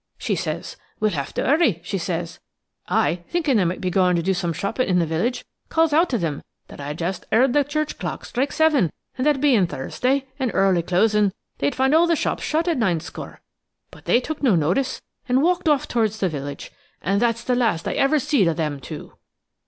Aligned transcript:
She 0.17 0.33
says: 0.35 0.77
'We'll 0.99 1.11
have 1.11 1.31
to 1.35 1.43
'urry,' 1.45 1.79
says 1.83 2.31
she. 2.31 2.39
I, 2.87 3.15
thinkin' 3.29 3.57
they 3.57 3.65
might 3.65 3.81
be 3.81 3.91
goin' 3.91 4.15
to 4.15 4.23
do 4.23 4.33
some 4.33 4.51
shoppin' 4.51 4.87
in 4.87 4.97
the 4.97 5.05
village, 5.05 5.45
calls 5.69 5.93
out 5.93 6.09
to 6.09 6.17
them 6.17 6.41
that 6.69 6.81
I'd 6.81 6.97
just 6.97 7.27
'eard 7.31 7.53
the 7.53 7.63
church 7.63 7.99
clock 7.99 8.25
strike 8.25 8.51
seven, 8.51 8.91
and 9.15 9.27
that 9.27 9.39
bein' 9.39 9.67
Thursday, 9.67 10.25
and 10.39 10.49
early 10.55 10.81
closin', 10.81 11.31
they'd 11.59 11.75
find 11.75 11.93
all 11.93 12.07
the 12.07 12.15
shops 12.15 12.41
shut 12.41 12.67
at 12.67 12.79
Ninescore. 12.79 13.41
But 13.91 14.05
they 14.05 14.19
took 14.19 14.41
no 14.41 14.55
notice, 14.55 15.03
and 15.29 15.43
walked 15.43 15.69
off 15.69 15.87
towards 15.87 16.19
the 16.19 16.29
village, 16.29 16.71
and 16.99 17.21
that's 17.21 17.43
the 17.43 17.53
last 17.55 17.87
I 17.87 17.93
ever 17.93 18.17
seed 18.17 18.47
o' 18.47 18.53
them 18.53 18.79
two." 18.79 19.13